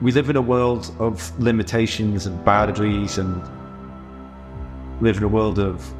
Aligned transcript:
we 0.00 0.12
live 0.12 0.30
in 0.30 0.36
a 0.36 0.42
world 0.42 0.94
of 0.98 1.38
limitations 1.40 2.26
and 2.26 2.44
boundaries 2.44 3.18
and 3.18 3.42
live 5.00 5.16
in 5.16 5.24
a 5.24 5.28
world 5.28 5.58
of 5.58 5.92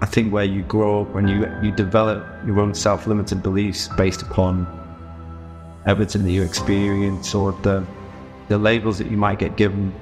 I 0.00 0.06
think 0.06 0.32
where 0.32 0.44
you 0.44 0.62
grow 0.62 1.02
up 1.02 1.14
and 1.14 1.28
you 1.28 1.50
you 1.62 1.72
develop 1.72 2.24
your 2.46 2.60
own 2.60 2.74
self-limited 2.74 3.42
beliefs 3.42 3.88
based 3.96 4.22
upon 4.22 4.66
everything 5.86 6.24
that 6.24 6.30
you 6.30 6.42
experience 6.42 7.34
or 7.34 7.52
the 7.62 7.84
the 8.48 8.58
labels 8.58 8.98
that 8.98 9.10
you 9.10 9.16
might 9.16 9.38
get 9.38 9.56
given. 9.56 9.92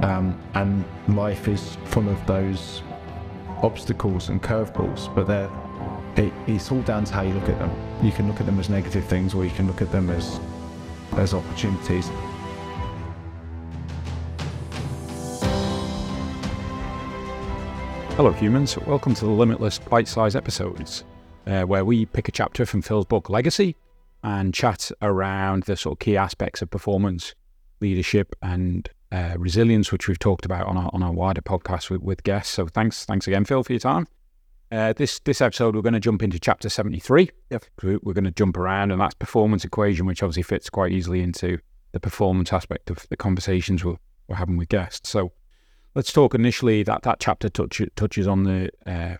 Um, 0.00 0.38
and 0.54 0.84
life 1.08 1.48
is 1.48 1.76
full 1.86 2.08
of 2.08 2.26
those 2.26 2.82
obstacles 3.62 4.28
and 4.28 4.42
curveballs, 4.42 5.12
but 5.14 5.26
they're 5.26 5.50
it, 6.16 6.32
it's 6.46 6.70
all 6.70 6.82
down 6.82 7.04
to 7.04 7.14
how 7.14 7.22
you 7.22 7.34
look 7.34 7.48
at 7.48 7.58
them. 7.58 7.70
You 8.02 8.12
can 8.12 8.28
look 8.28 8.40
at 8.40 8.46
them 8.46 8.58
as 8.60 8.68
negative 8.68 9.04
things, 9.06 9.34
or 9.34 9.44
you 9.44 9.50
can 9.50 9.66
look 9.66 9.82
at 9.82 9.90
them 9.90 10.10
as 10.10 10.38
as 11.18 11.34
opportunities. 11.34 12.10
Hello, 18.16 18.32
humans. 18.32 18.78
Welcome 18.78 19.14
to 19.14 19.26
the 19.26 19.30
Limitless 19.30 19.78
Bite 19.78 20.08
Size 20.08 20.34
episodes, 20.34 21.04
uh, 21.46 21.64
where 21.64 21.84
we 21.84 22.06
pick 22.06 22.28
a 22.28 22.32
chapter 22.32 22.64
from 22.64 22.80
Phil's 22.80 23.04
book 23.04 23.28
Legacy 23.28 23.76
and 24.22 24.54
chat 24.54 24.90
around 25.02 25.64
the 25.64 25.76
sort 25.76 25.96
of 25.96 25.98
key 25.98 26.16
aspects 26.16 26.62
of 26.62 26.70
performance, 26.70 27.34
leadership, 27.80 28.34
and 28.40 28.88
uh, 29.12 29.34
resilience, 29.36 29.92
which 29.92 30.08
we've 30.08 30.18
talked 30.18 30.46
about 30.46 30.66
on 30.66 30.78
our, 30.78 30.90
on 30.94 31.02
our 31.02 31.12
wider 31.12 31.42
podcast 31.42 31.90
with, 31.90 32.00
with 32.00 32.22
guests. 32.22 32.54
So, 32.54 32.66
thanks, 32.66 33.04
thanks 33.04 33.26
again, 33.26 33.44
Phil, 33.44 33.62
for 33.62 33.72
your 33.72 33.80
time. 33.80 34.06
Uh, 34.76 34.92
this 34.92 35.20
this 35.20 35.40
episode, 35.40 35.74
we're 35.74 35.80
going 35.80 35.94
to 35.94 36.00
jump 36.00 36.22
into 36.22 36.38
chapter 36.38 36.68
seventy 36.68 37.00
three. 37.00 37.30
Yep. 37.48 37.64
We're, 37.82 38.12
going 38.12 38.24
to 38.24 38.30
jump 38.30 38.58
around, 38.58 38.90
and 38.90 39.00
that's 39.00 39.14
performance 39.14 39.64
equation, 39.64 40.04
which 40.04 40.22
obviously 40.22 40.42
fits 40.42 40.68
quite 40.68 40.92
easily 40.92 41.22
into 41.22 41.58
the 41.92 42.00
performance 42.00 42.52
aspect 42.52 42.90
of 42.90 43.06
the 43.08 43.16
conversations 43.16 43.86
we're, 43.86 43.96
we're 44.28 44.36
having 44.36 44.58
with 44.58 44.68
guests. 44.68 45.08
So, 45.08 45.32
let's 45.94 46.12
talk 46.12 46.34
initially 46.34 46.82
that 46.82 47.04
that 47.04 47.20
chapter 47.20 47.48
touch, 47.48 47.80
touches 47.96 48.28
on 48.28 48.42
the 48.42 48.68
uh, 48.84 49.16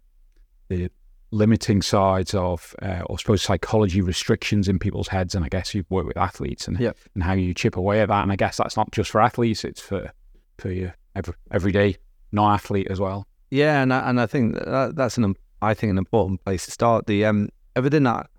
the 0.69 0.91
limiting 1.31 1.81
sides 1.81 2.35
of, 2.35 2.75
uh, 2.83 3.01
or 3.07 3.15
I 3.15 3.17
suppose, 3.17 3.43
psychology 3.43 4.03
restrictions 4.03 4.69
in 4.69 4.79
people's 4.79 5.09
heads. 5.09 5.35
And 5.35 5.43
I 5.43 5.49
guess 5.49 5.75
you've 5.75 5.91
worked 5.91 6.09
with 6.09 6.19
athletes 6.19 6.69
and 6.69 6.79
Yep. 6.79 6.99
and 7.15 7.23
how 7.23 7.33
you 7.33 7.55
chip 7.55 7.79
away 7.79 8.03
at 8.03 8.09
that. 8.09 8.23
And 8.23 8.31
I 8.31 8.37
guess 8.37 8.59
that's 8.59 8.77
not 8.77 8.93
just 8.93 9.11
for 9.11 9.23
athletes; 9.23 9.65
it's 9.65 9.81
for 9.81 10.13
for 10.59 10.71
your 10.71 10.95
every, 11.15 11.33
everyday 11.51 11.97
non-athlete 12.31 12.89
as 12.91 13.01
well. 13.01 13.27
Yeah, 13.49 13.81
and 13.81 13.95
I, 13.95 14.11
and 14.11 14.21
I 14.21 14.27
think 14.27 14.57
that, 14.57 14.97
that's 14.97 15.17
an 15.17 15.25
I 15.63 15.75
think 15.75 15.91
an 15.91 15.99
important 15.99 16.45
place 16.45 16.67
to 16.67 16.71
start. 16.71 17.07
The 17.07 17.25
um 17.25 17.49
everything 17.75 18.05
that 18.05 18.31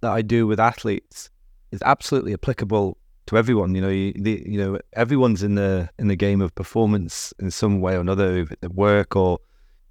that 0.00 0.12
I 0.12 0.22
do 0.22 0.46
with 0.46 0.60
athletes 0.60 1.30
is 1.72 1.82
absolutely 1.82 2.32
applicable 2.32 2.98
to 3.26 3.36
everyone. 3.36 3.74
You 3.74 3.80
know, 3.80 3.88
you, 3.88 4.12
the, 4.14 4.42
you 4.46 4.58
know 4.58 4.78
everyone's 4.92 5.42
in 5.42 5.54
the 5.54 5.88
in 5.98 6.08
the 6.08 6.16
game 6.16 6.40
of 6.40 6.54
performance 6.54 7.32
in 7.38 7.50
some 7.50 7.80
way 7.80 7.96
or 7.96 8.00
another, 8.00 8.38
it's 8.38 8.74
work 8.74 9.16
or 9.16 9.38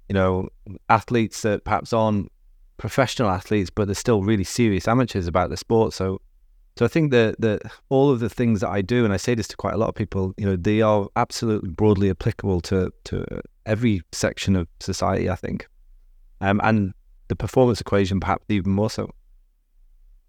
you 0.08 0.14
know 0.14 0.48
athletes 0.88 1.42
that 1.42 1.64
perhaps 1.64 1.92
aren't 1.92 2.30
professional 2.76 3.28
athletes, 3.30 3.70
but 3.70 3.86
they're 3.86 3.94
still 3.94 4.22
really 4.22 4.44
serious 4.44 4.88
amateurs 4.88 5.26
about 5.26 5.50
the 5.50 5.56
sport. 5.56 5.92
So. 5.92 6.20
So 6.78 6.84
I 6.84 6.88
think 6.88 7.10
that 7.12 7.40
that 7.40 7.62
all 7.88 8.10
of 8.10 8.20
the 8.20 8.28
things 8.28 8.60
that 8.60 8.68
I 8.68 8.82
do, 8.82 9.02
and 9.02 9.10
I 9.10 9.16
say 9.16 9.34
this 9.34 9.48
to 9.48 9.56
quite 9.56 9.72
a 9.72 9.78
lot 9.78 9.88
of 9.88 9.94
people, 9.94 10.34
you 10.36 10.44
know, 10.44 10.56
they 10.56 10.82
are 10.82 11.08
absolutely 11.16 11.70
broadly 11.70 12.10
applicable 12.10 12.60
to 12.68 12.92
to 13.04 13.24
every 13.64 14.02
section 14.12 14.56
of 14.56 14.68
society, 14.78 15.30
I 15.30 15.36
think. 15.36 15.68
Um, 16.40 16.60
and 16.62 16.92
the 17.28 17.36
performance 17.36 17.80
equation, 17.80 18.20
perhaps 18.20 18.44
even 18.48 18.72
more 18.72 18.90
so. 18.90 19.10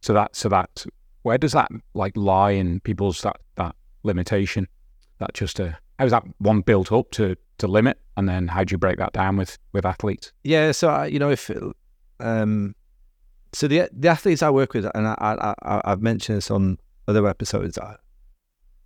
So 0.01 0.13
that 0.13 0.35
so 0.35 0.49
that 0.49 0.85
where 1.23 1.37
does 1.37 1.51
that 1.53 1.69
like 1.93 2.15
lie 2.15 2.51
in 2.51 2.79
people's 2.81 3.21
that 3.21 3.37
that 3.55 3.75
limitation? 4.03 4.67
That 5.19 5.33
just 5.33 5.59
a 5.59 5.77
how 5.99 6.05
is 6.05 6.11
that 6.11 6.23
one 6.37 6.61
built 6.61 6.91
up 6.91 7.11
to 7.11 7.35
to 7.57 7.67
limit, 7.67 7.99
and 8.15 8.29
then 8.29 8.47
how 8.47 8.63
do 8.63 8.73
you 8.73 8.77
break 8.77 8.97
that 8.97 9.13
down 9.13 9.37
with 9.37 9.57
with 9.73 9.85
athletes? 9.85 10.31
Yeah, 10.43 10.71
so 10.71 10.89
I, 10.89 11.07
you 11.07 11.19
know, 11.19 11.31
if 11.31 11.49
um, 12.19 12.75
so 13.53 13.67
the 13.67 13.89
the 13.91 14.07
athletes 14.07 14.43
I 14.43 14.49
work 14.49 14.73
with, 14.73 14.85
and 14.93 15.07
I, 15.07 15.15
I, 15.19 15.53
I 15.63 15.81
I've 15.85 16.01
mentioned 16.01 16.37
this 16.37 16.51
on 16.51 16.77
other 17.07 17.27
episodes. 17.27 17.77
I, 17.77 17.95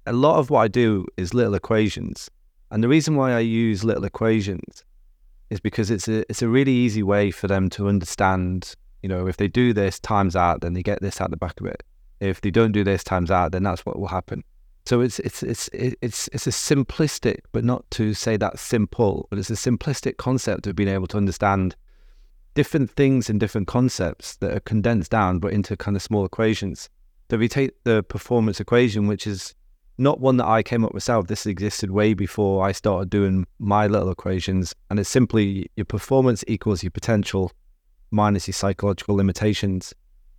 a 0.05 0.13
lot 0.13 0.39
of 0.39 0.49
what 0.49 0.61
I 0.61 0.67
do 0.67 1.05
is 1.17 1.33
little 1.33 1.53
equations, 1.53 2.29
and 2.71 2.83
the 2.83 2.87
reason 2.87 3.15
why 3.15 3.33
I 3.33 3.39
use 3.39 3.83
little 3.83 4.05
equations 4.05 4.83
is 5.51 5.59
because 5.59 5.91
it's 5.91 6.07
a 6.07 6.21
it's 6.29 6.41
a 6.41 6.47
really 6.47 6.71
easy 6.71 7.03
way 7.03 7.29
for 7.29 7.47
them 7.47 7.69
to 7.71 7.87
understand. 7.87 8.73
You 9.03 9.09
know, 9.09 9.27
if 9.27 9.37
they 9.37 9.47
do 9.47 9.73
this 9.73 9.99
times 9.99 10.35
out, 10.35 10.61
then 10.61 10.73
they 10.73 10.81
get 10.81 11.01
this 11.01 11.19
out 11.21 11.29
the 11.29 11.37
back 11.37 11.59
of 11.59 11.67
it. 11.67 11.83
If 12.19 12.41
they 12.41 12.51
don't 12.51 12.71
do 12.71 12.83
this 12.83 13.03
times 13.03 13.29
out, 13.29 13.51
then 13.51 13.63
that's 13.63 13.85
what 13.85 13.99
will 13.99 14.07
happen. 14.07 14.43
So 14.85 15.01
it's 15.01 15.19
it's 15.19 15.43
it's 15.43 15.69
it's 15.73 16.29
it's 16.29 16.47
a 16.47 16.51
simplistic, 16.51 17.41
but 17.51 17.63
not 17.63 17.89
to 17.91 18.13
say 18.13 18.37
that 18.37 18.57
simple, 18.57 19.27
but 19.29 19.37
it's 19.37 19.49
a 19.49 19.53
simplistic 19.53 20.17
concept 20.17 20.65
of 20.67 20.75
being 20.75 20.89
able 20.89 21.07
to 21.07 21.17
understand 21.17 21.75
different 22.53 22.89
things 22.91 23.29
and 23.29 23.39
different 23.39 23.67
concepts 23.67 24.37
that 24.37 24.55
are 24.55 24.61
condensed 24.61 25.11
down, 25.11 25.39
but 25.39 25.53
into 25.53 25.75
kind 25.75 25.95
of 25.97 26.01
small 26.01 26.25
equations. 26.25 26.89
So 27.29 27.35
if 27.35 27.41
you 27.41 27.47
take 27.47 27.83
the 27.83 28.03
performance 28.03 28.59
equation, 28.59 29.07
which 29.07 29.27
is 29.27 29.53
not 30.01 30.19
one 30.19 30.37
that 30.37 30.47
I 30.47 30.63
came 30.63 30.83
up 30.83 30.93
with 30.93 31.03
myself, 31.03 31.27
this 31.27 31.45
existed 31.45 31.91
way 31.91 32.13
before 32.13 32.65
I 32.65 32.71
started 32.71 33.09
doing 33.09 33.45
my 33.59 33.87
little 33.87 34.09
equations, 34.09 34.73
and 34.89 34.99
it's 34.99 35.09
simply 35.09 35.69
your 35.75 35.85
performance 35.85 36.43
equals 36.47 36.83
your 36.83 36.91
potential 36.91 37.51
minus 38.09 38.47
your 38.47 38.53
psychological 38.53 39.15
limitations. 39.15 39.93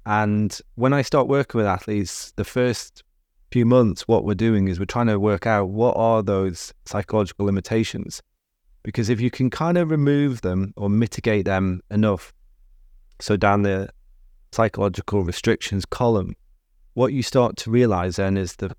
And 0.04 0.58
when 0.74 0.92
I 0.92 1.02
start 1.02 1.28
working 1.28 1.58
with 1.58 1.66
athletes, 1.66 2.32
the 2.32 2.44
first 2.44 3.04
few 3.52 3.64
months, 3.64 4.08
what 4.08 4.24
we're 4.24 4.34
doing 4.34 4.66
is 4.66 4.80
we're 4.80 4.86
trying 4.86 5.06
to 5.06 5.20
work 5.20 5.46
out 5.46 5.68
what 5.68 5.96
are 5.96 6.22
those 6.22 6.74
psychological 6.84 7.46
limitations. 7.46 8.20
Because 8.82 9.08
if 9.08 9.20
you 9.20 9.30
can 9.30 9.48
kind 9.48 9.78
of 9.78 9.90
remove 9.90 10.40
them 10.40 10.74
or 10.76 10.90
mitigate 10.90 11.44
them 11.44 11.82
enough, 11.88 12.34
so 13.20 13.36
down 13.36 13.62
the 13.62 13.90
psychological 14.50 15.22
restrictions 15.22 15.86
column, 15.86 16.34
what 16.94 17.12
you 17.12 17.22
start 17.22 17.56
to 17.58 17.70
realize 17.70 18.16
then 18.16 18.36
is 18.36 18.56
the 18.56 18.74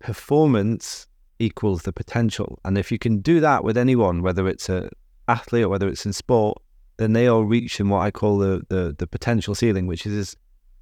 performance 0.00 1.06
equals 1.38 1.82
the 1.82 1.92
potential. 1.92 2.58
And 2.64 2.76
if 2.76 2.90
you 2.92 2.98
can 2.98 3.20
do 3.20 3.40
that 3.40 3.64
with 3.64 3.76
anyone, 3.78 4.22
whether 4.22 4.48
it's 4.48 4.68
a 4.68 4.90
athlete 5.28 5.64
or 5.64 5.68
whether 5.68 5.88
it's 5.88 6.04
in 6.04 6.12
sport, 6.12 6.58
then 6.96 7.12
they 7.12 7.26
are 7.28 7.42
reaching 7.44 7.88
what 7.88 8.00
I 8.00 8.10
call 8.10 8.38
the, 8.38 8.62
the, 8.68 8.94
the 8.98 9.06
potential 9.06 9.54
ceiling, 9.54 9.86
which 9.86 10.04
is 10.06 10.36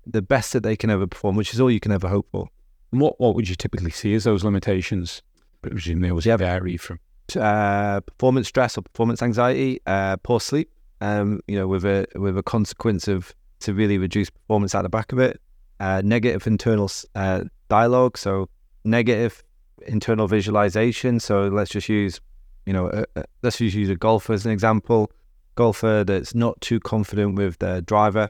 the 0.06 0.23
best 0.23 0.53
that 0.55 0.62
they 0.62 0.77
can 0.77 0.91
ever 0.91 1.06
perform, 1.06 1.37
which 1.37 1.53
is 1.53 1.61
all 1.61 1.71
you 1.71 1.79
can 1.81 1.93
ever 1.93 2.09
hope 2.09 2.27
for. 2.33 2.49
And 2.91 3.01
what 3.01 3.21
what 3.21 3.34
would 3.34 3.49
you 3.49 3.55
typically 3.55 3.91
see 3.91 4.15
as 4.15 4.25
those 4.25 4.43
limitations? 4.43 5.23
But 5.61 5.73
presume 5.73 6.00
they 6.00 6.09
always 6.11 6.25
Yeah. 6.27 6.39
vary 6.39 6.77
from. 6.79 6.99
uh, 7.37 8.00
performance 8.00 8.49
stress 8.49 8.79
or 8.79 8.83
performance 8.83 9.23
anxiety, 9.23 9.81
uh, 9.87 10.17
poor 10.23 10.41
sleep, 10.41 10.71
um, 11.03 11.41
you 11.47 11.56
know, 11.59 11.69
with 11.69 11.85
a 11.85 12.06
with 12.15 12.39
a 12.39 12.43
consequence 12.43 13.06
of 13.06 13.35
severely 13.61 13.99
reduced 13.99 14.33
performance 14.33 14.75
at 14.75 14.81
the 14.83 14.89
back 14.89 15.12
of 15.12 15.19
it, 15.19 15.39
uh, 15.79 16.00
negative 16.03 16.47
internal 16.47 16.91
uh, 17.15 17.45
dialogue, 17.69 18.17
so 18.17 18.49
negative 18.88 19.43
internal 19.87 20.26
visualization. 20.26 21.21
So 21.21 21.49
let's 21.49 21.71
just 21.71 21.88
use, 21.88 22.21
you 22.66 22.72
know, 22.72 22.88
uh, 22.88 23.04
uh, 23.16 23.22
let's 23.43 23.59
just 23.59 23.76
use 23.76 23.88
a 23.88 23.97
golfer 23.97 24.32
as 24.32 24.44
an 24.44 24.53
example. 24.53 25.10
Golfer 25.54 26.04
that's 26.04 26.34
not 26.34 26.60
too 26.60 26.81
confident 26.81 27.37
with 27.37 27.59
their 27.59 27.81
driver 27.81 28.28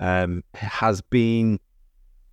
um, 0.00 0.42
has 0.54 1.00
been 1.00 1.58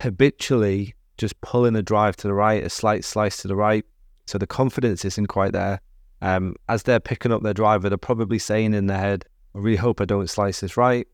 habitually 0.02 0.94
just 1.18 1.40
pulling 1.42 1.76
a 1.76 1.82
drive 1.82 2.16
to 2.18 2.28
the 2.28 2.34
right, 2.34 2.64
a 2.64 2.70
slight 2.70 3.06
slice 3.06 3.38
to 3.38 3.48
the 3.48 3.56
right. 3.56 3.86
So 4.26 4.38
the 4.38 4.48
confidence 4.48 5.06
isn't 5.06 5.28
quite 5.28 5.54
there. 5.54 5.80
Um, 6.22 6.56
as 6.70 6.84
they're 6.84 7.00
picking 7.00 7.32
up 7.32 7.44
their 7.44 7.54
driver, 7.54 7.90
they're 7.90 7.98
probably 7.98 8.40
saying 8.40 8.74
in 8.74 8.88
their 8.88 8.98
head, 8.98 9.26
I 9.56 9.60
really 9.60 9.78
hope 9.78 10.02
I 10.02 10.06
don't 10.06 10.30
slice 10.30 10.62
this 10.62 10.78
right. 10.78 11.08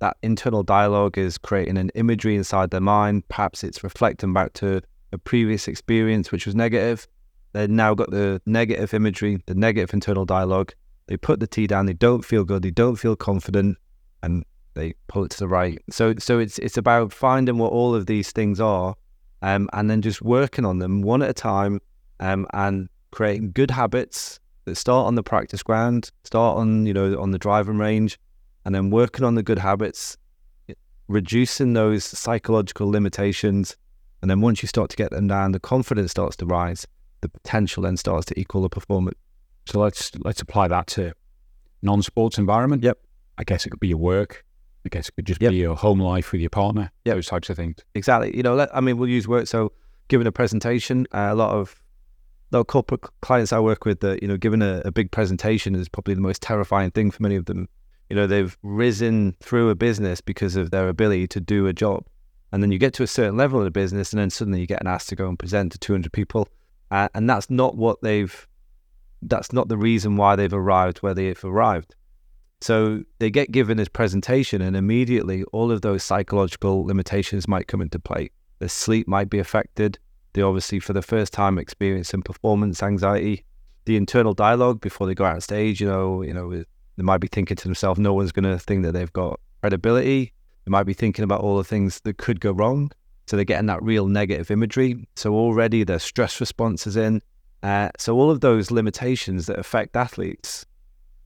That 0.00 0.16
internal 0.22 0.62
dialogue 0.62 1.16
is 1.18 1.38
creating 1.38 1.78
an 1.78 1.90
imagery 1.94 2.34
inside 2.34 2.70
their 2.70 2.80
mind. 2.80 3.28
Perhaps 3.28 3.62
it's 3.62 3.84
reflecting 3.84 4.32
back 4.32 4.54
to 4.54 4.82
a 5.14 5.18
previous 5.18 5.68
experience 5.68 6.30
which 6.30 6.46
was 6.46 6.54
negative. 6.54 7.08
They've 7.52 7.70
now 7.70 7.94
got 7.94 8.10
the 8.10 8.42
negative 8.46 8.92
imagery, 8.92 9.40
the 9.46 9.54
negative 9.54 9.94
internal 9.94 10.24
dialogue. 10.24 10.72
They 11.06 11.16
put 11.16 11.40
the 11.40 11.46
tee 11.46 11.66
down, 11.66 11.86
they 11.86 11.92
don't 11.92 12.24
feel 12.24 12.44
good, 12.44 12.62
they 12.62 12.70
don't 12.70 12.96
feel 12.96 13.14
confident, 13.14 13.78
and 14.22 14.44
they 14.74 14.94
pull 15.06 15.24
it 15.24 15.30
to 15.32 15.38
the 15.38 15.48
right. 15.48 15.78
So 15.90 16.14
so 16.18 16.38
it's 16.38 16.58
it's 16.58 16.76
about 16.76 17.12
finding 17.12 17.58
what 17.58 17.72
all 17.72 17.94
of 17.94 18.06
these 18.06 18.32
things 18.32 18.60
are 18.60 18.94
um, 19.44 19.68
and 19.74 19.90
then 19.90 20.00
just 20.00 20.22
working 20.22 20.64
on 20.64 20.78
them 20.78 21.02
one 21.02 21.22
at 21.22 21.28
a 21.28 21.34
time 21.34 21.78
um, 22.20 22.46
and 22.54 22.88
creating 23.10 23.52
good 23.52 23.70
habits 23.70 24.40
that 24.64 24.74
start 24.76 25.06
on 25.06 25.16
the 25.16 25.22
practice 25.22 25.62
ground, 25.62 26.10
start 26.24 26.56
on 26.56 26.86
you 26.86 26.94
know 26.94 27.20
on 27.20 27.30
the 27.30 27.38
driving 27.38 27.76
range, 27.76 28.18
and 28.64 28.74
then 28.74 28.88
working 28.88 29.22
on 29.22 29.34
the 29.34 29.42
good 29.42 29.58
habits, 29.58 30.16
reducing 31.08 31.74
those 31.74 32.04
psychological 32.04 32.88
limitations, 32.90 33.76
and 34.24 34.30
then 34.30 34.40
once 34.40 34.62
you 34.62 34.68
start 34.68 34.88
to 34.88 34.96
get 34.96 35.10
them 35.10 35.26
down, 35.26 35.52
the 35.52 35.60
confidence 35.60 36.10
starts 36.12 36.34
to 36.36 36.46
rise, 36.46 36.86
the 37.20 37.28
potential 37.28 37.82
then 37.82 37.98
starts 37.98 38.24
to 38.24 38.40
equal 38.40 38.62
the 38.62 38.70
performance. 38.70 39.18
So 39.66 39.80
let's 39.80 40.12
let's 40.24 40.40
apply 40.40 40.68
that 40.68 40.86
to 40.96 41.12
non-sports 41.82 42.38
environment. 42.38 42.82
Yep. 42.82 42.96
I 43.36 43.44
guess 43.44 43.66
it 43.66 43.68
could 43.68 43.80
be 43.80 43.88
your 43.88 43.98
work. 43.98 44.42
I 44.86 44.88
guess 44.88 45.10
it 45.10 45.12
could 45.14 45.26
just 45.26 45.42
Yep. 45.42 45.50
be 45.50 45.56
your 45.58 45.76
home 45.76 46.00
life 46.00 46.32
with 46.32 46.40
your 46.40 46.48
partner. 46.48 46.90
Yep. 47.04 47.16
Those 47.16 47.26
types 47.26 47.50
of 47.50 47.56
things. 47.56 47.76
Exactly. 47.94 48.34
You 48.34 48.42
know, 48.42 48.54
let, 48.54 48.74
I 48.74 48.80
mean, 48.80 48.96
we'll 48.96 49.10
use 49.10 49.28
work. 49.28 49.46
So 49.46 49.72
giving 50.08 50.26
a 50.26 50.32
presentation. 50.32 51.06
Uh, 51.12 51.28
a 51.30 51.34
lot 51.34 51.50
of 51.50 51.78
a 52.50 52.56
lot 52.56 52.60
of 52.60 52.66
corporate 52.68 53.02
clients 53.20 53.52
I 53.52 53.60
work 53.60 53.84
with, 53.84 54.00
that 54.00 54.22
you 54.22 54.28
know, 54.28 54.38
giving 54.38 54.62
a, 54.62 54.80
a 54.86 54.90
big 54.90 55.10
presentation 55.10 55.74
is 55.74 55.86
probably 55.90 56.14
the 56.14 56.22
most 56.22 56.40
terrifying 56.40 56.92
thing 56.92 57.10
for 57.10 57.22
many 57.22 57.36
of 57.36 57.44
them. 57.44 57.68
You 58.08 58.16
know, 58.16 58.26
they've 58.26 58.56
risen 58.62 59.36
through 59.40 59.68
a 59.68 59.74
business 59.74 60.22
because 60.22 60.56
of 60.56 60.70
their 60.70 60.88
ability 60.88 61.28
to 61.28 61.40
do 61.40 61.66
a 61.66 61.74
job, 61.74 62.06
and 62.54 62.62
then 62.62 62.70
you 62.70 62.78
get 62.78 62.94
to 62.94 63.02
a 63.02 63.08
certain 63.08 63.36
level 63.36 63.58
in 63.58 63.64
the 63.64 63.70
business, 63.72 64.12
and 64.12 64.20
then 64.20 64.30
suddenly 64.30 64.60
you 64.60 64.66
get 64.68 64.80
an 64.80 64.86
asked 64.86 65.08
to 65.08 65.16
go 65.16 65.28
and 65.28 65.36
present 65.36 65.72
to 65.72 65.78
200 65.78 66.12
people, 66.12 66.46
uh, 66.92 67.08
and 67.12 67.28
that's 67.28 67.50
not 67.50 67.76
what 67.76 68.00
they've. 68.00 68.46
That's 69.22 69.52
not 69.52 69.66
the 69.66 69.76
reason 69.76 70.16
why 70.16 70.36
they've 70.36 70.54
arrived 70.54 70.98
where 70.98 71.14
they've 71.14 71.44
arrived. 71.44 71.96
So 72.60 73.02
they 73.18 73.28
get 73.28 73.50
given 73.50 73.76
this 73.76 73.88
presentation, 73.88 74.62
and 74.62 74.76
immediately 74.76 75.42
all 75.52 75.72
of 75.72 75.82
those 75.82 76.04
psychological 76.04 76.84
limitations 76.84 77.48
might 77.48 77.66
come 77.66 77.80
into 77.80 77.98
play. 77.98 78.30
Their 78.60 78.68
sleep 78.68 79.08
might 79.08 79.28
be 79.28 79.40
affected. 79.40 79.98
They 80.34 80.42
obviously, 80.42 80.78
for 80.78 80.92
the 80.92 81.02
first 81.02 81.32
time, 81.32 81.58
experience 81.58 82.10
some 82.10 82.22
performance 82.22 82.84
anxiety. 82.84 83.44
The 83.86 83.96
internal 83.96 84.32
dialogue 84.32 84.80
before 84.80 85.08
they 85.08 85.16
go 85.16 85.24
out 85.24 85.34
on 85.34 85.40
stage, 85.40 85.80
you 85.80 85.88
know, 85.88 86.22
you 86.22 86.32
know, 86.32 86.50
they 86.52 87.02
might 87.02 87.18
be 87.18 87.26
thinking 87.26 87.56
to 87.56 87.64
themselves, 87.64 87.98
no 87.98 88.14
one's 88.14 88.30
going 88.30 88.44
to 88.44 88.60
think 88.60 88.84
that 88.84 88.92
they've 88.92 89.12
got 89.12 89.40
credibility. 89.60 90.32
They 90.64 90.70
might 90.70 90.84
be 90.84 90.94
thinking 90.94 91.24
about 91.24 91.40
all 91.40 91.56
the 91.56 91.64
things 91.64 92.00
that 92.00 92.18
could 92.18 92.40
go 92.40 92.52
wrong. 92.52 92.90
So 93.26 93.36
they're 93.36 93.44
getting 93.44 93.66
that 93.66 93.82
real 93.82 94.06
negative 94.06 94.50
imagery. 94.50 95.06
So 95.16 95.34
already 95.34 95.84
their 95.84 95.98
stress 95.98 96.40
response 96.40 96.86
is 96.86 96.96
in. 96.96 97.22
Uh, 97.62 97.88
so 97.98 98.14
all 98.14 98.30
of 98.30 98.40
those 98.40 98.70
limitations 98.70 99.46
that 99.46 99.58
affect 99.58 99.96
athletes, 99.96 100.66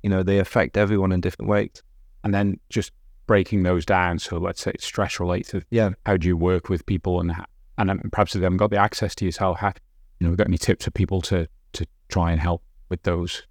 you 0.03 0.11
know, 0.11 0.23
they 0.23 0.39
affect 0.39 0.77
everyone 0.77 1.11
in 1.11 1.21
different 1.21 1.49
ways. 1.49 1.83
And 2.23 2.33
then 2.33 2.61
just 2.71 2.93
breaking 3.27 3.63
those 3.65 3.85
down. 3.85 4.19
So 4.19 4.39
let's 4.39 4.61
say 4.61 4.73
it's 4.75 4.85
stress 4.85 5.19
related. 5.19 5.65
Yeah. 5.71 5.91
How 6.07 6.17
do 6.17 6.29
you 6.29 6.37
work 6.37 6.69
with 6.69 6.85
people 6.87 7.21
and 7.21 7.33
and 7.77 8.13
perhaps 8.13 8.35
if 8.35 8.41
they 8.41 8.45
haven't 8.45 8.59
got 8.59 8.71
the 8.71 8.77
access 8.77 9.15
to 9.17 9.25
yourself, 9.25 9.59
how, 9.59 9.73
you 10.19 10.29
know, 10.29 10.35
got 10.35 10.49
any 10.49 10.59
tips 10.59 10.85
for 10.85 10.91
people 10.91 11.21
to 11.23 11.49
to 11.75 11.87
try 12.09 12.33
and 12.33 12.41
help 12.41 12.63
with 12.89 13.03
those? 13.03 13.47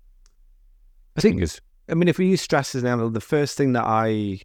I 1.16 1.22
think 1.22 1.42
is. 1.42 1.62
I 1.90 1.94
mean, 1.94 2.10
if 2.10 2.18
we 2.18 2.28
use 2.28 2.42
stress 2.42 2.75
as 2.75 2.83
an 2.83 2.88
example, 2.88 3.10
the 3.10 3.22
first 3.22 3.57
thing 3.57 3.74
that 3.74 3.86
I 3.86 4.42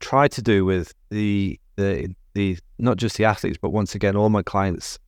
try 0.00 0.28
to 0.28 0.42
do 0.42 0.64
with 0.64 0.94
the 1.10 1.58
the 1.76 2.08
the 2.34 2.58
not 2.78 2.96
just 2.96 3.16
the 3.16 3.24
athletes, 3.24 3.58
but 3.60 3.70
once 3.70 3.94
again 3.94 4.16
all 4.16 4.28
my 4.28 4.42
clients, 4.42 4.98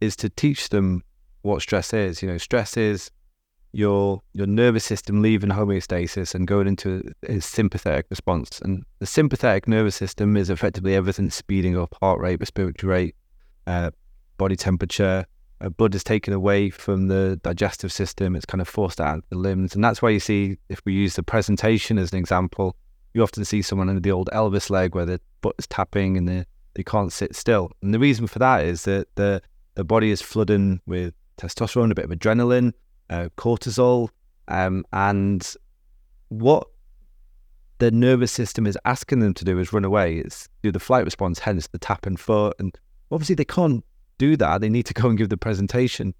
is 0.00 0.16
to 0.16 0.28
teach 0.28 0.68
them 0.68 1.02
what 1.42 1.62
stress 1.62 1.92
is. 1.92 2.22
You 2.22 2.28
know, 2.28 2.38
stress 2.38 2.76
is 2.76 3.10
your 3.72 4.20
your 4.32 4.46
nervous 4.46 4.84
system 4.84 5.22
leaving 5.22 5.50
homeostasis 5.50 6.34
and 6.34 6.46
going 6.46 6.66
into 6.66 7.02
a 7.28 7.40
sympathetic 7.40 8.06
response. 8.10 8.60
And 8.60 8.84
the 8.98 9.06
sympathetic 9.06 9.68
nervous 9.68 9.96
system 9.96 10.36
is 10.36 10.50
effectively 10.50 10.94
everything 10.94 11.30
speeding 11.30 11.78
up 11.78 11.96
heart 12.00 12.20
rate, 12.20 12.40
respiratory 12.40 12.90
rate, 12.90 13.14
uh, 13.66 13.90
body 14.38 14.56
temperature. 14.56 15.24
Uh, 15.62 15.68
blood 15.68 15.94
is 15.94 16.02
taken 16.02 16.32
away 16.32 16.70
from 16.70 17.08
the 17.08 17.38
digestive 17.42 17.92
system. 17.92 18.34
It's 18.34 18.46
kind 18.46 18.62
of 18.62 18.68
forced 18.68 18.98
out 18.98 19.18
of 19.18 19.24
the 19.28 19.36
limbs, 19.36 19.74
and 19.74 19.84
that's 19.84 20.00
why 20.00 20.08
you 20.08 20.20
see 20.20 20.56
if 20.70 20.80
we 20.86 20.94
use 20.94 21.16
the 21.16 21.22
presentation 21.22 21.98
as 21.98 22.12
an 22.12 22.18
example, 22.18 22.76
you 23.14 23.22
often 23.22 23.44
see 23.44 23.62
someone 23.62 23.88
in 23.88 24.00
the 24.00 24.12
old 24.12 24.28
Elvis 24.32 24.70
leg 24.70 24.94
where 24.94 25.06
the 25.06 25.20
butt 25.40 25.54
is 25.58 25.66
tapping 25.66 26.16
and 26.16 26.28
they 26.28 26.44
they 26.74 26.84
can't 26.84 27.12
sit 27.12 27.34
still. 27.34 27.72
And 27.82 27.92
the 27.92 27.98
reason 27.98 28.26
for 28.26 28.38
that 28.38 28.64
is 28.64 28.84
that 28.84 29.08
the 29.16 29.42
the 29.74 29.84
body 29.84 30.10
is 30.10 30.22
flooding 30.22 30.80
with 30.86 31.14
testosterone, 31.38 31.90
a 31.90 31.94
bit 31.94 32.04
of 32.04 32.10
adrenaline, 32.10 32.72
uh, 33.08 33.28
cortisol, 33.36 34.08
um, 34.48 34.84
and 34.92 35.54
what 36.28 36.68
the 37.78 37.90
nervous 37.90 38.30
system 38.30 38.66
is 38.66 38.78
asking 38.84 39.20
them 39.20 39.34
to 39.34 39.44
do 39.44 39.58
is 39.58 39.72
run 39.72 39.84
away. 39.84 40.18
It's 40.18 40.48
do 40.62 40.70
the 40.70 40.78
flight 40.78 41.04
response, 41.04 41.38
hence 41.38 41.66
the 41.66 41.78
tap 41.78 42.06
and 42.06 42.20
foot. 42.20 42.56
And 42.58 42.76
obviously, 43.10 43.34
they 43.34 43.44
can't 43.44 43.84
do 44.18 44.36
that. 44.36 44.60
They 44.60 44.68
need 44.68 44.86
to 44.86 44.94
go 44.94 45.08
and 45.08 45.18
give 45.18 45.30
the 45.30 45.36
presentation. 45.36 46.14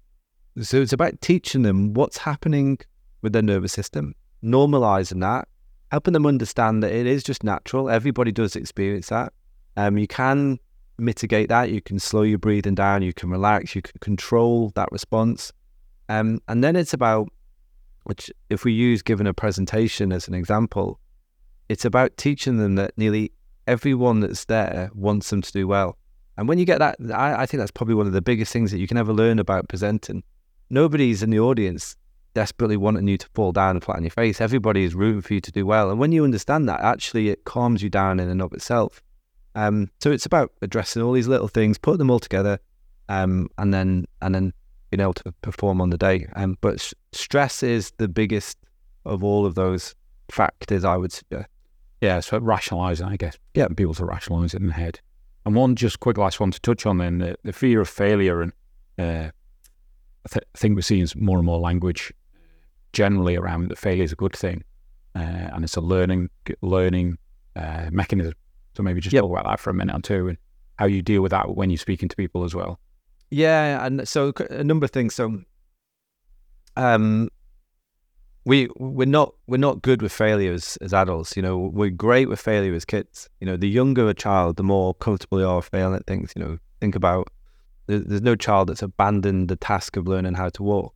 So 0.59 0.81
it's 0.81 0.93
about 0.93 1.21
teaching 1.21 1.61
them 1.61 1.93
what's 1.93 2.17
happening 2.17 2.79
with 3.21 3.31
their 3.33 3.41
nervous 3.41 3.71
system, 3.71 4.15
normalizing 4.43 5.21
that, 5.21 5.47
helping 5.91 6.13
them 6.13 6.25
understand 6.25 6.81
that 6.81 6.91
it 6.91 7.05
is 7.05 7.21
just 7.21 7.43
natural. 7.43 7.89
Everybody 7.89 8.31
does 8.31 8.55
experience 8.55 9.09
that. 9.09 9.33
Um, 9.75 9.97
you 9.97 10.07
can 10.07 10.57
mitigate 10.97 11.49
that. 11.49 11.69
You 11.69 11.81
can 11.81 11.99
slow 11.99 12.21
your 12.21 12.37
breathing 12.37 12.75
down. 12.75 13.01
You 13.01 13.13
can 13.13 13.29
relax. 13.29 13.75
You 13.75 13.81
can 13.81 13.99
control 13.99 14.71
that 14.75 14.89
response. 14.91 15.51
Um, 16.07 16.41
and 16.47 16.63
then 16.63 16.77
it's 16.77 16.93
about, 16.93 17.27
which 18.05 18.31
if 18.49 18.63
we 18.63 18.71
use 18.71 19.01
giving 19.01 19.27
a 19.27 19.33
presentation 19.33 20.13
as 20.13 20.29
an 20.29 20.33
example, 20.33 20.97
it's 21.67 21.83
about 21.83 22.15
teaching 22.15 22.57
them 22.57 22.75
that 22.75 22.97
nearly 22.97 23.33
everyone 23.67 24.21
that's 24.21 24.45
there 24.45 24.89
wants 24.95 25.29
them 25.29 25.41
to 25.41 25.51
do 25.51 25.67
well. 25.67 25.97
And 26.37 26.47
when 26.47 26.57
you 26.57 26.65
get 26.65 26.79
that, 26.79 26.95
I, 27.13 27.43
I 27.43 27.45
think 27.45 27.59
that's 27.59 27.71
probably 27.71 27.95
one 27.95 28.07
of 28.07 28.13
the 28.13 28.21
biggest 28.21 28.53
things 28.53 28.71
that 28.71 28.79
you 28.79 28.87
can 28.87 28.97
ever 28.97 29.11
learn 29.11 29.39
about 29.39 29.67
presenting. 29.67 30.23
Nobody's 30.69 31.21
in 31.21 31.31
the 31.31 31.39
audience 31.39 31.97
desperately 32.33 32.77
wanting 32.77 33.07
you 33.07 33.17
to 33.17 33.27
fall 33.33 33.51
down 33.51 33.75
and 33.75 33.83
flat 33.83 33.97
on 33.97 34.03
your 34.03 34.11
face. 34.11 34.41
Everybody 34.41 34.83
is 34.83 34.95
rooting 34.95 35.21
for 35.21 35.33
you 35.33 35.41
to 35.41 35.51
do 35.51 35.65
well. 35.65 35.89
And 35.89 35.99
when 35.99 36.11
you 36.11 36.23
understand 36.23 36.67
that, 36.69 36.81
actually, 36.81 37.29
it 37.29 37.45
calms 37.45 37.83
you 37.83 37.89
down 37.89 38.19
in 38.19 38.29
and 38.29 38.41
of 38.41 38.53
itself. 38.53 39.01
Um, 39.55 39.89
so 39.99 40.11
it's 40.11 40.25
about 40.25 40.51
addressing 40.61 41.01
all 41.01 41.11
these 41.11 41.27
little 41.27 41.47
things, 41.47 41.77
put 41.77 41.97
them 41.97 42.09
all 42.09 42.19
together, 42.19 42.59
um, 43.09 43.49
and 43.57 43.73
then 43.73 44.05
and 44.21 44.33
then 44.33 44.53
being 44.89 45.01
able 45.01 45.13
to 45.13 45.31
perform 45.41 45.81
on 45.81 45.89
the 45.89 45.97
day. 45.97 46.27
Um, 46.35 46.57
but 46.61 46.79
sh- 46.79 46.93
stress 47.11 47.63
is 47.63 47.91
the 47.97 48.07
biggest 48.07 48.57
of 49.05 49.23
all 49.23 49.45
of 49.45 49.55
those 49.55 49.95
factors, 50.29 50.85
I 50.85 50.97
would 50.97 51.11
suggest. 51.11 51.47
Yeah, 52.01 52.19
so 52.19 52.39
rationalising, 52.39 53.05
I 53.05 53.17
guess. 53.17 53.37
getting 53.53 53.75
People 53.75 53.93
to 53.95 54.05
rationalise 54.05 54.53
it 54.53 54.61
in 54.61 54.67
the 54.67 54.73
head. 54.73 54.99
And 55.45 55.55
one 55.55 55.75
just 55.75 55.99
quick 55.99 56.17
last 56.17 56.39
one 56.39 56.51
to 56.51 56.59
touch 56.59 56.85
on 56.85 56.97
then 56.97 57.19
the, 57.19 57.35
the 57.43 57.53
fear 57.53 57.81
of 57.81 57.89
failure. 57.89 58.41
And 58.41 58.53
uh, 58.97 59.31
I, 60.25 60.29
th- 60.29 60.45
I 60.55 60.57
think 60.57 60.75
we're 60.75 60.81
seeing 60.81 61.07
more 61.15 61.37
and 61.37 61.45
more 61.45 61.59
language 61.59 62.13
generally 62.93 63.35
around 63.35 63.69
that 63.69 63.77
failure 63.77 64.03
is 64.03 64.11
a 64.11 64.15
good 64.15 64.35
thing. 64.35 64.63
Uh, 65.15 65.19
and 65.53 65.63
it's 65.63 65.75
a 65.75 65.81
learning 65.81 66.29
learning 66.61 67.17
uh, 67.55 67.89
mechanism. 67.91 68.33
So 68.75 68.83
maybe 68.83 69.01
just 69.01 69.13
Yep. 69.13 69.23
talk 69.23 69.31
about 69.31 69.45
that 69.45 69.59
for 69.59 69.69
a 69.69 69.73
minute 69.73 69.95
or 69.95 70.01
two 70.01 70.29
and 70.29 70.37
how 70.79 70.85
you 70.85 71.01
deal 71.01 71.21
with 71.21 71.31
that 71.31 71.55
when 71.55 71.69
you're 71.69 71.77
speaking 71.77 72.07
to 72.09 72.15
people 72.15 72.43
as 72.43 72.55
well. 72.55 72.79
Yeah, 73.29 73.85
and 73.85 74.07
so 74.07 74.33
a 74.49 74.63
number 74.63 74.85
of 74.85 74.91
things. 74.91 75.13
So, 75.13 75.41
um, 76.77 77.29
we 78.45 78.67
we're 78.77 79.05
not 79.07 79.33
we're 79.47 79.57
not 79.57 79.81
good 79.81 80.01
with 80.01 80.11
failures 80.11 80.77
as 80.81 80.93
adults. 80.93 81.35
You 81.35 81.43
know, 81.43 81.57
we're 81.57 81.91
great 81.91 82.27
with 82.27 82.39
failure 82.39 82.73
as 82.73 82.85
kids. 82.85 83.29
You 83.39 83.47
know, 83.47 83.57
the 83.57 83.69
younger 83.69 84.09
a 84.09 84.13
child, 84.13 84.57
the 84.57 84.63
more 84.63 84.93
comfortable 84.95 85.37
they 85.37 85.43
are 85.43 85.61
failing 85.61 85.95
at 85.95 86.07
things. 86.07 86.33
You 86.35 86.43
know, 86.43 86.57
think 86.79 86.95
about 86.95 87.27
there's 87.87 88.21
no 88.21 88.35
child 88.35 88.69
that's 88.69 88.81
abandoned 88.81 89.49
the 89.49 89.55
task 89.55 89.97
of 89.97 90.07
learning 90.07 90.33
how 90.35 90.49
to 90.49 90.63
walk. 90.63 90.95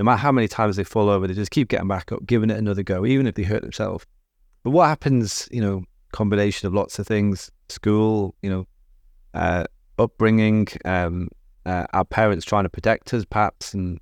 No 0.00 0.04
matter 0.04 0.16
how 0.16 0.32
many 0.32 0.48
times 0.48 0.76
they 0.76 0.84
fall 0.84 1.10
over, 1.10 1.26
they 1.26 1.34
just 1.34 1.50
keep 1.50 1.68
getting 1.68 1.86
back 1.86 2.10
up, 2.10 2.24
giving 2.24 2.48
it 2.48 2.56
another 2.56 2.82
go, 2.82 3.04
even 3.04 3.26
if 3.26 3.34
they 3.34 3.42
hurt 3.42 3.60
themselves. 3.60 4.06
But 4.62 4.70
what 4.70 4.86
happens? 4.86 5.46
You 5.52 5.60
know, 5.60 5.84
combination 6.12 6.66
of 6.66 6.72
lots 6.72 6.98
of 6.98 7.06
things: 7.06 7.50
school, 7.68 8.34
you 8.40 8.48
know, 8.48 8.66
uh, 9.34 9.64
upbringing, 9.98 10.68
um, 10.86 11.28
uh, 11.66 11.84
our 11.92 12.06
parents 12.06 12.46
trying 12.46 12.64
to 12.64 12.70
protect 12.70 13.12
us, 13.12 13.26
perhaps, 13.26 13.74
and 13.74 14.00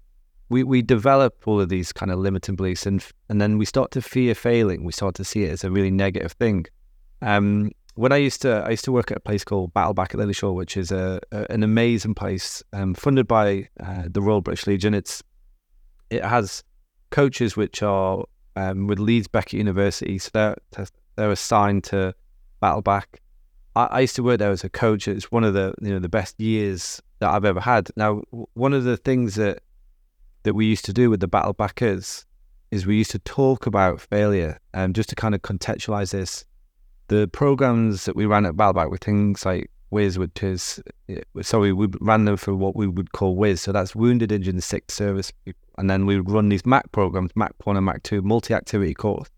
we, 0.51 0.63
we 0.63 0.83
develop 0.83 1.43
all 1.47 1.61
of 1.61 1.69
these 1.69 1.93
kind 1.93 2.13
of 2.13 2.21
limiting 2.21 2.55
beliefs, 2.55 2.87
and 2.87 3.05
and 3.29 3.41
then 3.41 3.59
we 3.59 3.65
start 3.65 3.91
to 3.91 4.01
fear 4.01 4.37
failing. 4.37 4.85
We 4.85 4.93
start 4.93 5.17
to 5.17 5.25
see 5.25 5.43
it 5.47 5.51
as 5.51 5.65
a 5.65 5.71
really 5.73 5.91
negative 5.91 6.31
thing. 6.31 6.67
Um, 7.23 7.73
when 7.97 8.13
I 8.13 8.19
used 8.19 8.41
to 8.43 8.63
I 8.65 8.71
used 8.71 8.85
to 8.85 8.93
work 8.93 9.11
at 9.11 9.17
a 9.17 9.21
place 9.21 9.43
called 9.43 9.75
Battleback 9.75 10.15
at 10.15 10.21
Lilleshall, 10.21 10.55
which 10.55 10.77
is 10.77 10.93
a, 10.93 11.19
a 11.33 11.51
an 11.51 11.65
amazing 11.65 12.15
place, 12.15 12.63
um, 12.73 12.95
funded 12.95 13.27
by 13.27 13.69
uh, 13.81 14.05
the 14.07 14.23
Royal 14.23 14.43
British 14.43 14.69
Legion. 14.69 14.95
It's 14.95 15.25
it 16.11 16.25
has 16.25 16.63
coaches 17.11 17.57
which 17.57 17.83
are 17.83 18.25
um, 18.57 18.87
with 18.87 18.99
Leeds 18.99 19.29
Beckett 19.29 19.59
University, 19.59 20.19
so 20.19 20.31
they're 20.33 20.57
they're 21.17 21.31
assigned 21.31 21.85
to 21.85 22.15
Battleback. 22.63 23.05
I, 23.77 23.85
I 23.87 24.01
used 24.01 24.17
to 24.17 24.23
work 24.23 24.39
there 24.39 24.51
as 24.51 24.65
a 24.65 24.69
coach. 24.69 25.09
It's 25.09 25.31
one 25.31 25.45
of 25.45 25.55
the 25.55 25.75
you 25.81 25.91
know 25.91 25.99
the 25.99 26.09
best 26.09 26.39
years 26.41 27.01
that 27.21 27.31
I've 27.31 27.45
ever 27.45 27.61
had. 27.61 27.91
Now, 27.97 28.23
one 28.55 28.73
of 28.73 28.85
the 28.85 28.97
things 28.97 29.37
that 29.37 29.63
that 30.43 30.55
we 30.55 30.67
used 30.67 30.85
to 30.87 30.93
do 30.93 31.11
with 31.11 31.21
the 31.21 31.29
Battlebackers 31.29 32.25
is 32.71 32.87
we 32.87 32.97
used 32.97 33.11
to 33.13 33.19
talk 33.21 33.67
about 33.67 34.01
failure, 34.01 34.59
and 34.75 34.95
just 34.95 35.09
to 35.11 35.15
kind 35.15 35.35
of 35.35 35.43
contextualize 35.43 36.11
this, 36.11 36.45
the 37.09 37.29
programs 37.29 38.05
that 38.05 38.17
we 38.17 38.27
ran 38.27 38.47
at 38.47 38.55
Battleback 38.55 38.91
were 38.91 38.99
things 38.99 39.45
like 39.45 39.71
WIS, 39.91 40.19
which 40.19 40.43
is 40.43 40.81
sorry, 41.43 41.73
we 41.73 41.89
ran 42.01 42.25
them 42.25 42.37
for 42.37 42.55
what 42.55 42.77
we 42.77 42.87
would 42.87 43.13
call 43.13 43.37
WIS. 43.37 43.63
So 43.63 43.73
that's 43.73 43.95
Wounded, 43.95 44.33
and 44.33 44.63
Sick 44.63 44.91
Service, 44.91 45.33
and 45.79 45.89
then 45.89 46.07
we 46.07 46.17
would 46.17 46.31
run 46.31 46.49
these 46.49 46.67
MAC 46.67 46.91
programs, 46.93 47.31
MAC 47.35 47.55
One 47.65 47.77
and 47.77 47.87
MAC 47.87 48.03
Two, 48.03 48.23
multi-activity 48.23 48.95
course. 48.95 49.29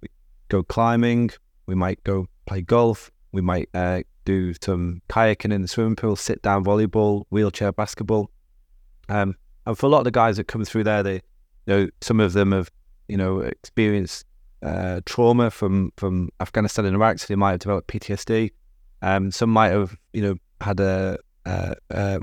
We 0.00 0.08
go 0.48 0.62
climbing. 0.62 1.30
We 1.66 1.74
might 1.74 2.02
go 2.04 2.26
play 2.46 2.62
golf. 2.62 3.10
We 3.32 3.42
might 3.42 3.68
uh, 3.74 4.02
do 4.24 4.54
some 4.62 5.02
kayaking 5.08 5.52
in 5.52 5.62
the 5.62 5.68
swimming 5.68 5.96
pool, 5.96 6.16
sit 6.16 6.42
down 6.42 6.64
volleyball, 6.64 7.24
wheelchair 7.30 7.72
basketball. 7.72 8.30
Um, 9.08 9.36
and 9.66 9.76
for 9.78 9.86
a 9.86 9.88
lot 9.88 9.98
of 9.98 10.04
the 10.04 10.10
guys 10.10 10.36
that 10.36 10.44
come 10.44 10.64
through 10.64 10.84
there, 10.84 11.02
they, 11.02 11.14
you 11.14 11.20
know, 11.66 11.88
some 12.00 12.20
of 12.20 12.32
them 12.32 12.52
have, 12.52 12.70
you 13.08 13.16
know, 13.16 13.40
experienced 13.40 14.24
uh, 14.62 15.00
trauma 15.06 15.50
from 15.50 15.92
from 15.96 16.30
Afghanistan 16.40 16.84
and 16.84 16.94
Iraq, 16.94 17.18
so 17.18 17.26
they 17.28 17.36
might 17.36 17.52
have 17.52 17.60
developed 17.60 17.88
PTSD. 17.88 18.50
Um, 19.02 19.30
some 19.30 19.50
might 19.50 19.70
have, 19.70 19.96
you 20.12 20.22
know, 20.22 20.34
had 20.60 20.80
a, 20.80 21.18
uh, 21.46 21.74
uh, 21.90 22.20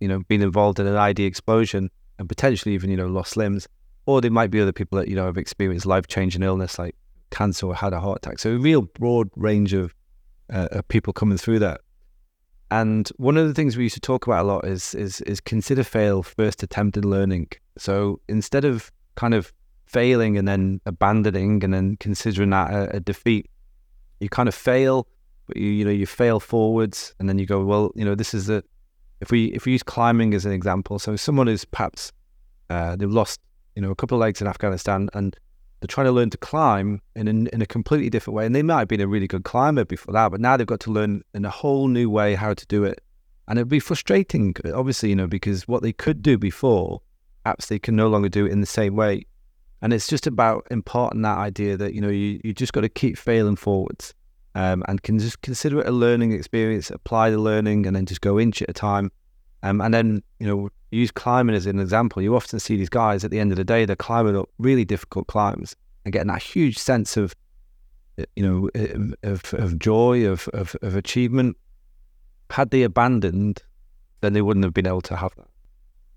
you 0.00 0.08
know, 0.08 0.20
been 0.28 0.42
involved 0.42 0.78
in 0.78 0.86
an 0.86 0.96
ID 0.96 1.24
explosion 1.24 1.90
and 2.18 2.28
potentially 2.28 2.74
even, 2.74 2.90
you 2.90 2.96
know, 2.96 3.06
lost 3.06 3.36
limbs. 3.36 3.66
Or 4.06 4.20
there 4.20 4.30
might 4.30 4.50
be 4.50 4.60
other 4.60 4.72
people 4.72 4.98
that, 4.98 5.08
you 5.08 5.16
know, 5.16 5.26
have 5.26 5.38
experienced 5.38 5.86
life 5.86 6.06
changing 6.06 6.42
illness 6.42 6.78
like 6.78 6.96
cancer 7.30 7.66
or 7.66 7.74
had 7.74 7.92
a 7.92 8.00
heart 8.00 8.18
attack. 8.18 8.38
So 8.38 8.52
a 8.52 8.58
real 8.58 8.82
broad 8.82 9.28
range 9.36 9.72
of, 9.72 9.94
uh, 10.52 10.68
of 10.72 10.88
people 10.88 11.12
coming 11.12 11.38
through 11.38 11.60
that. 11.60 11.80
And 12.70 13.08
one 13.16 13.36
of 13.36 13.48
the 13.48 13.54
things 13.54 13.76
we 13.76 13.84
used 13.84 13.94
to 13.94 14.00
talk 14.00 14.26
about 14.26 14.44
a 14.44 14.48
lot 14.48 14.64
is 14.64 14.94
is 14.94 15.20
is 15.22 15.40
consider 15.40 15.82
fail 15.82 16.22
first 16.22 16.62
attempt 16.62 16.96
in 16.96 17.08
learning. 17.08 17.48
So 17.76 18.20
instead 18.28 18.64
of 18.64 18.92
kind 19.16 19.34
of 19.34 19.52
failing 19.86 20.38
and 20.38 20.46
then 20.46 20.80
abandoning 20.86 21.64
and 21.64 21.74
then 21.74 21.96
considering 21.96 22.50
that 22.50 22.72
a, 22.72 22.96
a 22.96 23.00
defeat, 23.00 23.50
you 24.20 24.28
kind 24.28 24.48
of 24.48 24.54
fail, 24.54 25.08
but 25.50 25.56
you 25.56 25.70
you 25.70 25.84
know 25.84 25.90
you 25.90 26.06
fail 26.06 26.38
forwards 26.38 27.12
and 27.18 27.28
then 27.28 27.38
you 27.38 27.46
go 27.46 27.64
well 27.64 27.90
you 27.96 28.04
know 28.04 28.14
this 28.14 28.34
is 28.34 28.48
a 28.48 28.62
if 29.20 29.30
we 29.30 29.46
if 29.46 29.66
we 29.66 29.72
use 29.72 29.82
climbing 29.82 30.32
as 30.32 30.46
an 30.46 30.52
example. 30.52 30.98
So 30.98 31.16
someone 31.16 31.48
is 31.48 31.64
perhaps 31.64 32.12
uh, 32.70 32.96
they've 32.96 33.10
lost 33.10 33.40
you 33.74 33.82
know 33.82 33.90
a 33.90 33.94
couple 33.96 34.16
of 34.16 34.20
legs 34.20 34.40
in 34.40 34.46
Afghanistan 34.46 35.08
and 35.12 35.36
they're 35.80 35.88
trying 35.88 36.06
to 36.06 36.12
learn 36.12 36.30
to 36.30 36.38
climb 36.38 37.00
in 37.16 37.26
in 37.48 37.62
a 37.62 37.66
completely 37.66 38.10
different 38.10 38.36
way. 38.36 38.46
And 38.46 38.54
they 38.54 38.62
might 38.62 38.80
have 38.80 38.88
been 38.88 39.00
a 39.00 39.08
really 39.08 39.26
good 39.26 39.44
climber 39.44 39.84
before 39.84 40.12
that, 40.12 40.30
but 40.30 40.40
now 40.40 40.56
they've 40.56 40.66
got 40.66 40.80
to 40.80 40.90
learn 40.90 41.22
in 41.34 41.44
a 41.44 41.50
whole 41.50 41.88
new 41.88 42.08
way 42.08 42.34
how 42.34 42.54
to 42.54 42.66
do 42.66 42.84
it. 42.84 43.02
And 43.48 43.58
it'd 43.58 43.68
be 43.68 43.80
frustrating, 43.80 44.54
obviously, 44.72 45.08
you 45.08 45.16
know, 45.16 45.26
because 45.26 45.66
what 45.66 45.82
they 45.82 45.92
could 45.92 46.22
do 46.22 46.38
before, 46.38 47.00
perhaps 47.42 47.66
they 47.66 47.80
can 47.80 47.96
no 47.96 48.08
longer 48.08 48.28
do 48.28 48.46
it 48.46 48.52
in 48.52 48.60
the 48.60 48.66
same 48.66 48.94
way. 48.94 49.24
And 49.82 49.92
it's 49.92 50.06
just 50.06 50.26
about 50.26 50.68
imparting 50.70 51.22
that 51.22 51.38
idea 51.38 51.76
that, 51.78 51.94
you 51.94 52.00
know, 52.00 52.10
you, 52.10 52.40
you 52.44 52.52
just 52.52 52.72
got 52.72 52.82
to 52.82 52.88
keep 52.88 53.18
failing 53.18 53.56
forwards 53.56 54.14
um, 54.54 54.82
and 54.88 55.02
can 55.02 55.18
just 55.18 55.40
consider 55.42 55.80
it 55.80 55.86
a 55.86 55.92
learning 55.92 56.32
experience, 56.32 56.90
apply 56.90 57.30
the 57.30 57.38
learning, 57.38 57.86
and 57.86 57.94
then 57.94 58.06
just 58.06 58.20
go 58.20 58.38
inch 58.38 58.62
at 58.62 58.70
a 58.70 58.72
time. 58.72 59.10
Um, 59.62 59.80
and 59.80 59.92
then, 59.92 60.22
you 60.38 60.46
know, 60.46 60.70
use 60.90 61.10
climbing 61.10 61.54
as 61.54 61.66
an 61.66 61.78
example. 61.78 62.22
You 62.22 62.34
often 62.34 62.58
see 62.58 62.76
these 62.76 62.88
guys 62.88 63.24
at 63.24 63.30
the 63.30 63.38
end 63.38 63.52
of 63.52 63.56
the 63.58 63.64
day, 63.64 63.84
they're 63.84 63.96
climbing 63.96 64.36
up 64.36 64.48
really 64.58 64.84
difficult 64.84 65.26
climbs 65.26 65.76
and 66.04 66.12
getting 66.12 66.28
that 66.28 66.42
huge 66.42 66.78
sense 66.78 67.16
of, 67.16 67.34
uh, 68.18 68.24
you 68.36 68.42
know, 68.42 69.08
of, 69.22 69.54
of 69.54 69.78
joy, 69.78 70.26
of, 70.26 70.48
of, 70.48 70.74
of 70.82 70.96
achievement. 70.96 71.56
Had 72.50 72.70
they 72.70 72.82
abandoned, 72.82 73.62
then 74.22 74.32
they 74.32 74.42
wouldn't 74.42 74.64
have 74.64 74.74
been 74.74 74.86
able 74.86 75.02
to 75.02 75.16
have 75.16 75.34
that. 75.36 75.46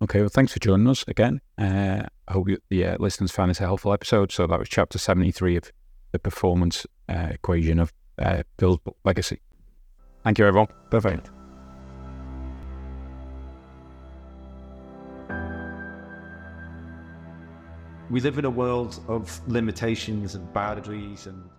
Okay, 0.01 0.19
well, 0.21 0.29
thanks 0.29 0.51
for 0.51 0.59
joining 0.59 0.87
us 0.87 1.05
again. 1.07 1.39
Uh, 1.57 2.03
I 2.27 2.33
hope 2.33 2.47
the 2.69 2.85
uh, 2.85 2.97
listeners 2.99 3.31
found 3.31 3.51
this 3.51 3.61
a 3.61 3.63
helpful 3.63 3.93
episode. 3.93 4.31
So 4.31 4.47
that 4.47 4.59
was 4.59 4.67
chapter 4.67 4.97
73 4.97 5.57
of 5.57 5.71
the 6.11 6.19
performance 6.19 6.85
uh, 7.07 7.29
equation 7.31 7.79
of 7.79 7.93
uh, 8.19 8.43
book 8.57 8.97
Legacy. 9.03 9.39
Thank 10.23 10.39
you, 10.39 10.45
everyone. 10.45 10.67
Perfect. 10.89 11.29
we 18.13 18.19
live 18.19 18.37
in 18.37 18.45
a 18.45 18.49
world 18.49 19.03
of 19.07 19.41
limitations 19.47 20.35
and 20.35 20.53
boundaries 20.53 21.25
and 21.25 21.49